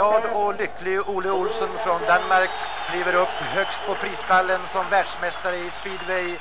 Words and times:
Glad 0.00 0.24
och 0.34 0.54
lycklig 0.60 1.08
Ole 1.08 1.30
Olsen 1.30 1.68
från 1.84 2.00
Danmark 2.08 2.50
kliver 2.90 3.14
upp 3.22 3.36
högst 3.56 3.80
på 3.86 3.94
prispallen 3.94 4.60
som 4.72 4.84
världsmästare 4.90 5.56
i 5.56 5.70
speedway. 5.70 6.36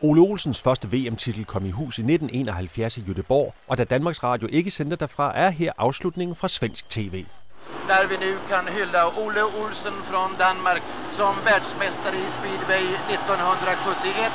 Ole 0.00 0.20
Olsens 0.20 0.60
første 0.62 0.88
VM-titel 0.88 1.44
kom 1.44 1.64
i 1.66 1.72
hus 1.78 1.98
i 1.98 2.02
1971 2.02 2.98
i 2.98 3.04
Göteborg, 3.08 3.52
og 3.68 3.78
da 3.78 3.84
Danmarks 3.84 4.22
Radio 4.22 4.48
ikke 4.58 4.70
sendte 4.70 4.96
derfra, 4.96 5.32
er 5.44 5.50
her 5.50 5.72
afslutningen 5.78 6.36
fra 6.36 6.48
svensk 6.48 6.88
tv. 6.88 7.24
Där 7.88 8.06
vi 8.06 8.16
nu 8.26 8.32
kan 8.48 8.64
hylla 8.68 9.02
Ole 9.22 9.42
Olsen 9.62 9.96
från 10.10 10.30
Danmark 10.44 10.82
som 11.18 11.34
världsmästare 11.44 12.16
i 12.26 12.28
speedway 12.36 12.84
1971. 13.16 14.32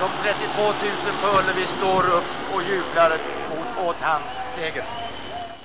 De 0.00 0.06
32 0.22 0.62
000 0.62 0.74
på 1.22 1.28
Ullevi 1.38 1.66
står 1.66 2.02
upp 2.18 2.30
och 2.54 2.62
jublar 2.70 3.10
mot, 3.50 3.88
åt 3.88 4.00
hans 4.00 4.30
seger. 4.56 4.84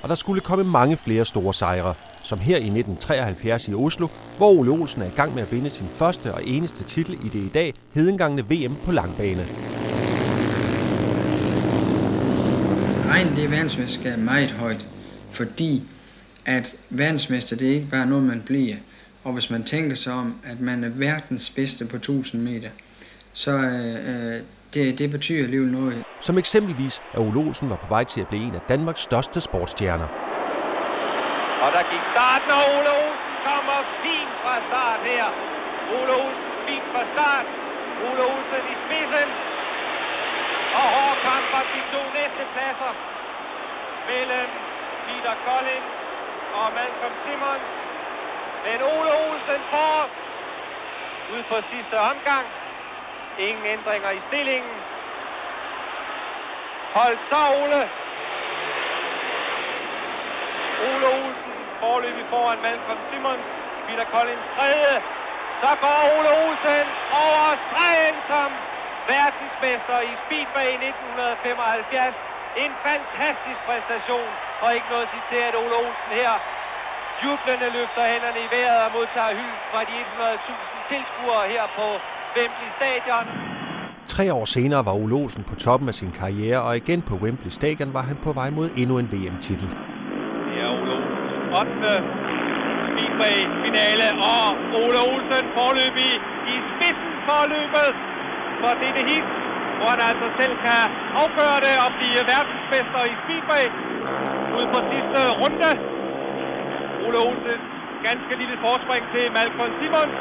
Og 0.02 0.08
der 0.08 0.14
skulle 0.14 0.40
komme 0.40 0.64
mange 0.64 0.96
flere 0.96 1.24
store 1.24 1.54
sejre, 1.54 1.94
som 2.24 2.38
her 2.38 2.56
i 2.56 2.66
1973 2.66 3.68
i 3.68 3.74
Oslo, 3.74 4.08
hvor 4.36 4.50
Ole 4.50 4.70
Olsen 4.70 5.02
er 5.02 5.06
i 5.06 5.14
gang 5.16 5.34
med 5.34 5.42
at 5.42 5.52
vinde 5.52 5.70
sin 5.70 5.88
første 5.88 6.34
og 6.34 6.46
eneste 6.46 6.84
titel 6.84 7.14
i 7.24 7.28
det 7.28 7.38
i 7.38 7.48
dag 7.48 7.74
hedengangne 7.94 8.42
VM 8.42 8.76
på 8.84 8.92
langbane. 8.92 9.46
Egen 13.08 13.36
det 13.36 13.50
verdensmesterskab 13.50 14.12
er 14.12 14.22
meget 14.22 14.50
højt, 14.50 14.86
fordi 15.30 15.82
at 16.44 16.76
verdensmester, 16.90 17.56
det 17.56 17.70
er 17.70 17.74
ikke 17.74 17.90
bare 17.90 18.06
noget, 18.06 18.24
man 18.24 18.42
bliver. 18.46 18.76
Og 19.24 19.32
hvis 19.32 19.50
man 19.50 19.64
tænker 19.64 19.96
sig 19.96 20.12
om, 20.12 20.34
at 20.44 20.60
man 20.60 20.84
er 20.84 20.88
verdens 20.88 21.50
bedste 21.50 21.84
på 21.86 21.96
1000 21.96 22.42
meter, 22.42 22.68
så 23.32 23.50
øh, 23.50 24.40
det, 24.74 24.98
det 24.98 25.10
betyder 25.10 25.44
alligevel 25.44 25.72
noget. 25.72 26.02
Som 26.20 26.38
eksempelvis, 26.38 27.00
at 27.14 27.20
Ole 27.20 27.40
Olsen 27.40 27.70
var 27.70 27.76
på 27.76 27.86
vej 27.88 28.04
til 28.04 28.20
at 28.20 28.28
blive 28.28 28.42
en 28.42 28.54
af 28.54 28.60
Danmarks 28.68 29.00
største 29.00 29.40
sportsstjerner. 29.40 30.41
Og 31.62 31.68
der 31.76 31.84
gik 31.92 32.04
starten, 32.14 32.50
og 32.58 32.64
Ole 32.74 32.90
Olsen 33.00 33.36
kommer 33.48 33.78
fint 34.04 34.34
fra 34.42 34.54
start 34.68 35.00
her. 35.10 35.26
Ole 35.96 36.12
Olsen 36.22 36.52
fint 36.66 36.86
fra 36.92 37.02
start. 37.14 37.46
Ole 38.06 38.22
Olsen 38.30 38.64
i 38.72 38.74
spidsen. 38.84 39.28
Og 40.78 40.86
hård 40.96 41.16
kamp 41.28 41.48
om 41.58 41.66
de 41.74 41.80
to 41.92 42.02
næste 42.18 42.42
pladser 42.52 42.92
mellem 44.08 44.48
Peter 45.06 45.34
Collins 45.46 45.90
og 46.58 46.66
Malcolm 46.78 47.16
Simmons. 47.24 47.66
Men 48.64 48.78
Ole 48.92 49.10
Olsen 49.22 49.62
får 49.72 49.98
ud 51.34 51.42
på 51.50 51.56
sidste 51.70 51.96
omgang. 52.10 52.46
Ingen 53.38 53.66
ændringer 53.66 54.10
i 54.10 54.20
stillingen. 54.28 54.76
Hold 56.94 57.18
så, 57.30 57.42
Ole. 57.62 57.82
Ole 60.88 61.06
Olsen 61.06 61.52
forløbig 61.92 62.26
foran 62.34 62.58
Malcolm 62.66 63.02
Simmons. 63.10 63.46
Peter 63.86 64.06
Collins 64.14 64.46
tredje. 64.56 64.94
Så 65.62 65.70
går 65.84 66.00
Ole 66.14 66.30
Olsen 66.42 66.86
over 67.24 67.48
stregen 67.66 68.16
som 68.30 68.48
verdensmester 69.12 69.98
i 70.10 70.12
Speedway 70.22 70.70
1975. 70.74 72.16
En 72.64 72.72
fantastisk 72.86 73.60
præstation, 73.68 74.30
og 74.64 74.68
ikke 74.76 74.88
noget 74.94 75.08
citeret 75.16 75.54
Ole 75.62 75.76
Olsen 75.82 76.12
her. 76.20 76.32
Jublende 77.22 77.68
løfter 77.76 78.02
hænderne 78.12 78.40
i 78.46 78.48
vejret 78.54 78.80
og 78.86 78.90
modtager 78.96 79.32
hylden 79.38 79.62
fra 79.70 79.80
de 79.90 79.96
100.000 80.04 80.80
tilskuere 80.90 81.44
her 81.54 81.64
på 81.78 81.86
Wembley 82.36 82.70
Stadion. 82.78 83.26
Tre 84.14 84.24
år 84.38 84.44
senere 84.56 84.82
var 84.88 84.94
Ole 85.02 85.14
Olsen 85.22 85.44
på 85.50 85.54
toppen 85.64 85.86
af 85.92 85.96
sin 86.00 86.12
karriere, 86.20 86.60
og 86.66 86.72
igen 86.82 87.00
på 87.10 87.14
Wembley 87.24 87.52
Stadion 87.58 87.90
var 87.96 88.04
han 88.10 88.18
på 88.26 88.30
vej 88.40 88.50
mod 88.58 88.68
endnu 88.80 88.94
en 89.02 89.08
VM-titel. 89.12 89.68
Det 90.48 90.56
er 90.64 90.68
Ole 90.78 90.92
Olsens 90.96 91.41
8. 91.60 91.68
Speedway-finale, 92.88 94.08
og 94.32 94.46
Ole 94.80 94.98
Olsen 95.10 95.44
forløbig 95.56 96.12
i 96.52 96.54
spidsen 96.70 97.14
for 97.26 97.40
løbet 97.54 97.88
for 98.60 98.72
dette 98.82 99.02
hit, 99.10 99.26
hvor 99.78 99.88
han 99.94 100.02
altså 100.10 100.26
selv 100.40 100.54
kan 100.66 100.82
afgøre 101.22 101.58
det 101.66 101.74
og 101.84 101.90
blive 101.98 102.20
verdensmester 102.32 103.02
i 103.12 103.14
Speedway 103.22 103.64
ude 104.56 104.68
på 104.74 104.78
sidste 104.90 105.20
runde. 105.40 105.70
Ole 107.06 107.18
Olsen 107.26 107.60
ganske 108.08 108.32
lille 108.40 108.56
forspring 108.66 109.04
til 109.14 109.24
Malcolm 109.36 109.72
Simons. 109.78 110.14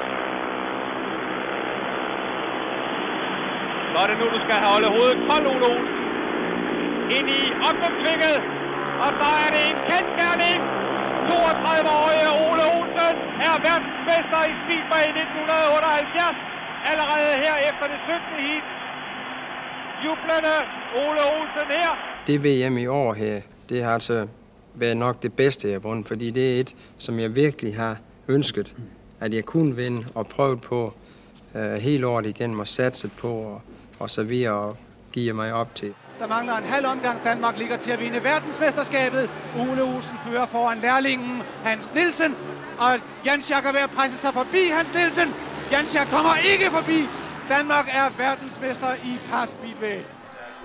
Så 3.91 3.97
er 4.03 4.08
det 4.12 4.18
nu, 4.22 4.25
du 4.36 4.40
skal 4.46 4.58
holde 4.72 4.88
hovedet 4.96 5.20
kold, 5.30 5.46
Ole 5.53 5.66
Olsen. 5.72 5.97
Ind 7.18 7.28
i 7.40 7.44
opgangssvinget. 7.68 8.38
Og 9.03 9.09
så 9.20 9.28
er 9.44 9.50
det 9.56 9.64
en 9.72 9.80
kendskærning. 9.90 10.58
32-årige 11.31 12.28
Ole 12.46 12.64
Olsen 12.75 13.16
er 13.47 13.56
verdensmester 13.69 14.42
i 14.52 14.53
Speedway 14.62 15.06
1978. 15.22 16.36
Allerede 16.92 17.31
her 17.46 17.56
efter 17.69 17.86
det 17.92 18.00
17. 18.06 18.46
heat. 18.47 18.66
Jublende 20.06 20.56
Ole 21.02 21.22
Olsen 21.34 21.68
her. 21.78 21.91
Det 22.28 22.38
VM 22.46 22.78
i 22.78 22.88
år 22.88 23.14
her, 23.14 23.41
det 23.70 23.84
har 23.84 23.94
altså 23.94 24.28
været 24.74 24.97
nok 24.97 25.24
det 25.24 25.34
bedste, 25.34 25.68
jeg 25.68 25.75
har 25.75 25.80
vundet, 25.80 26.08
fordi 26.08 26.31
det 26.31 26.56
er 26.56 26.59
et, 26.59 26.75
som 26.97 27.20
jeg 27.20 27.36
virkelig 27.36 27.75
har 27.75 27.97
ønsket, 28.28 28.75
at 29.20 29.34
jeg 29.34 29.46
kunne 29.46 29.75
vinde 29.75 30.06
og 30.16 30.28
prøvet 30.28 30.62
på 30.62 30.94
øh, 31.56 31.74
hele 31.74 32.08
året 32.08 32.25
igennem 32.25 32.59
og 32.59 32.68
satset 32.68 33.12
på 33.12 33.31
og, 33.31 33.62
og 34.00 34.09
så 34.09 34.24
videre 34.24 34.53
og 34.53 34.78
give 35.14 35.34
mig 35.34 35.53
op 35.53 35.75
til. 35.75 35.94
Der 36.22 36.28
mangler 36.28 36.56
en 36.58 36.64
halv 36.64 36.86
omgang. 36.86 37.24
Danmark 37.24 37.58
ligger 37.58 37.78
til 37.78 37.92
at 37.92 38.00
vinde 38.00 38.24
verdensmesterskabet. 38.24 39.30
Ole 39.59 39.84
Olsen 39.84 40.18
fører 40.26 40.46
foran 40.46 40.80
lærlingen 40.80 41.42
Hans 41.64 41.94
Nielsen. 41.94 42.36
Og 42.80 42.92
Jens 43.26 43.52
Jack 43.52 43.66
er 43.66 43.72
ved 43.72 43.80
at 43.80 43.90
presse 43.98 44.18
sig 44.18 44.34
forbi 44.34 44.64
Hans 44.78 44.94
Nielsen. 44.94 45.30
Jens 45.72 45.96
Jack 45.96 46.09
kommer 46.09 46.36
ikke 46.52 46.68
forbi. 46.78 47.00
Danmark 47.50 47.88
er 48.00 48.06
verdensmester 48.18 48.94
i 48.94 49.12
par 49.30 49.46
speedway. 49.46 50.00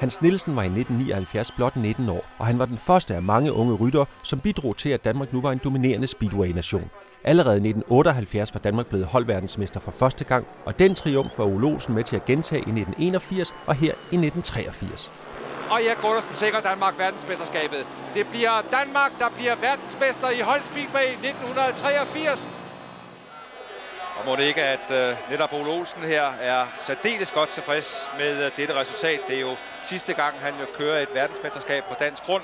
Hans 0.00 0.22
Nielsen 0.22 0.56
var 0.56 0.62
i 0.62 0.67
1979 0.67 1.50
blot 1.50 1.77
19 1.77 2.09
år, 2.09 2.25
og 2.38 2.47
han 2.47 2.59
var 2.59 2.67
den 2.67 2.78
første 2.78 3.15
af 3.15 3.23
mange 3.23 3.53
unge 3.53 3.75
rytter, 3.75 4.05
som 4.23 4.41
bidrog 4.41 4.77
til, 4.77 4.88
at 4.88 5.05
Danmark 5.05 5.33
nu 5.33 5.41
var 5.41 5.53
en 5.53 5.61
dominerende 5.65 6.06
speedway-nation. 6.06 6.91
Allerede 7.25 7.56
i 7.56 7.69
1978 7.69 8.55
var 8.55 8.61
Danmark 8.61 8.87
blevet 8.87 9.06
holdverdensmester 9.06 9.81
for 9.81 9.91
første 9.91 10.25
gang, 10.25 10.47
og 10.67 10.78
den 10.78 10.94
triumf 10.94 11.38
var 11.38 11.44
Ole 11.44 11.67
Olsen 11.67 11.94
med 11.94 12.05
til 12.05 12.17
at 12.17 12.25
gentage 12.25 12.61
i 12.61 12.71
1981 12.81 13.55
og 13.67 13.75
her 13.75 13.93
i 14.11 14.17
1983 14.17 15.25
og 15.71 15.84
Erik 15.84 15.99
Gundersen 16.00 16.34
sikrer 16.34 16.60
Danmark 16.60 16.99
verdensmesterskabet. 16.99 17.87
Det 18.15 18.28
bliver 18.28 18.62
Danmark, 18.72 19.12
der 19.19 19.28
bliver 19.28 19.54
verdensmester 19.54 20.31
i 20.31 20.41
Holdspeedway 20.41 21.09
1983. 21.09 22.49
Og 24.19 24.26
må 24.26 24.37
det 24.37 24.43
ikke, 24.43 24.62
at 24.62 24.91
uh, 24.91 25.31
netop 25.31 25.53
Ole 25.53 25.71
Olsen 25.71 26.03
her 26.03 26.32
er 26.41 26.66
særdeles 26.78 27.32
godt 27.32 27.49
tilfreds 27.49 28.10
med 28.19 28.47
uh, 28.47 28.56
dette 28.56 28.75
resultat. 28.75 29.21
Det 29.28 29.37
er 29.37 29.41
jo 29.41 29.56
sidste 29.81 30.12
gang, 30.12 30.34
han 30.41 30.55
jo 30.60 30.66
kører 30.78 31.03
et 31.03 31.15
verdensmesterskab 31.15 31.84
på 31.84 31.94
dansk 31.99 32.25
grund. 32.25 32.43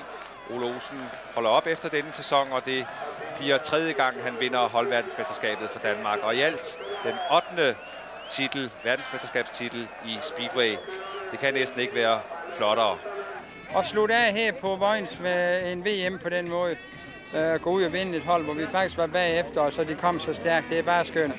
Ole 0.49 0.65
Olsen 0.65 1.01
holder 1.33 1.49
op 1.49 1.67
efter 1.67 1.89
denne 1.89 2.11
sæson, 2.11 2.51
og 2.51 2.65
det 2.65 2.85
bliver 3.39 3.57
tredje 3.57 3.93
gang, 3.93 4.23
han 4.23 4.39
vinder 4.39 4.67
holdverdensmesterskabet 4.67 5.69
for 5.69 5.79
Danmark. 5.79 6.19
Og 6.23 6.35
i 6.35 6.41
alt 6.41 6.79
den 7.03 7.13
8. 7.57 7.75
titel, 8.29 8.71
verdensmesterskabstitel 8.83 9.87
i 10.05 10.17
Speedway. 10.21 10.77
Det 11.31 11.39
kan 11.39 11.53
næsten 11.53 11.79
ikke 11.79 11.95
være 11.95 12.19
flottere 12.57 12.97
at 13.77 13.85
slutte 13.85 14.15
af 14.15 14.33
her 14.33 14.51
på 14.51 14.75
Vojens 14.75 15.19
med 15.19 15.71
en 15.71 15.85
VM 15.85 16.19
på 16.19 16.29
den 16.29 16.49
måde. 16.49 16.75
Uh, 17.33 17.61
gå 17.61 17.71
ud 17.71 17.83
og 17.83 17.93
vinde 17.93 18.17
et 18.17 18.23
hold, 18.23 18.43
hvor 18.43 18.53
vi 18.53 18.67
faktisk 18.67 18.97
var 18.97 19.07
bagefter, 19.07 19.61
og 19.61 19.73
så 19.73 19.83
de 19.83 19.95
kom 19.95 20.19
så 20.19 20.33
stærkt. 20.33 20.65
Det 20.69 20.79
er 20.79 20.83
bare 20.83 21.05
skønt. 21.05 21.33